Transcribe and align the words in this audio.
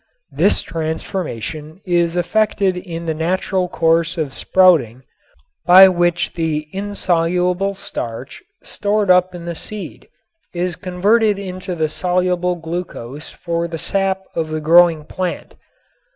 This 0.31 0.63
transformation 0.63 1.79
is 1.85 2.17
effected 2.17 2.75
in 2.75 3.05
the 3.05 3.13
natural 3.13 3.69
course 3.69 4.17
of 4.17 4.33
sprouting 4.33 5.03
by 5.67 5.89
which 5.89 6.33
the 6.33 6.67
insoluble 6.73 7.75
starch 7.75 8.41
stored 8.63 9.11
up 9.11 9.35
in 9.35 9.45
the 9.45 9.53
seed 9.53 10.07
is 10.55 10.75
converted 10.75 11.37
into 11.37 11.75
the 11.75 11.87
soluble 11.87 12.55
glucose 12.55 13.29
for 13.29 13.67
the 13.67 13.77
sap 13.77 14.23
of 14.33 14.47
the 14.47 14.59
growing 14.59 15.05
plant. 15.05 15.53